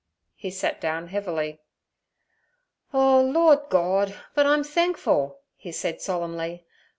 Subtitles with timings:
[0.35, 1.59] He sat down heavily.
[2.91, 4.15] 'Oh, Lord Gord!
[4.33, 6.65] but I'm thenkful' he said solemnly.